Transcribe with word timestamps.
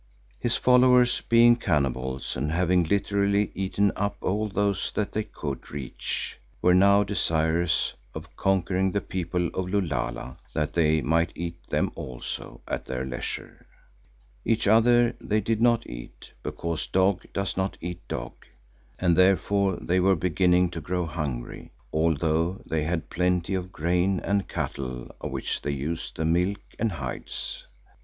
His 0.39 0.55
followers 0.55 1.21
being 1.29 1.57
cannibals 1.57 2.35
and 2.35 2.51
having 2.51 2.85
literally 2.85 3.51
eaten 3.53 3.91
up 3.95 4.17
all 4.23 4.49
those 4.49 4.91
that 4.95 5.11
they 5.11 5.21
could 5.23 5.69
reach, 5.69 6.39
were 6.59 6.73
now 6.73 7.03
desirous 7.03 7.93
of 8.15 8.35
conquering 8.35 8.89
the 8.93 8.99
people 9.01 9.49
of 9.49 9.67
Lulala 9.69 10.37
that 10.55 10.73
they 10.73 11.01
might 11.01 11.31
eat 11.35 11.57
them 11.69 11.91
also 11.93 12.61
at 12.67 12.85
their 12.87 13.05
leisure. 13.05 13.67
Each 14.43 14.65
other 14.67 15.15
they 15.21 15.39
did 15.39 15.61
not 15.61 15.85
eat, 15.85 16.31
because 16.41 16.87
dog 16.87 17.23
does 17.31 17.55
not 17.55 17.77
eat 17.79 18.01
dog, 18.07 18.33
and 18.97 19.15
therefore 19.15 19.75
they 19.79 19.99
were 19.99 20.15
beginning 20.15 20.71
to 20.71 20.81
grow 20.81 21.05
hungry, 21.05 21.73
although 21.93 22.59
they 22.65 22.85
had 22.85 23.11
plenty 23.11 23.53
of 23.53 23.71
grain 23.71 24.19
and 24.21 24.47
cattle 24.47 25.15
of 25.21 25.29
which 25.29 25.61
they 25.61 25.69
used 25.69 26.15
the 26.17 26.25
milk 26.25 26.59
and 26.79 26.93
hides. 26.93 27.67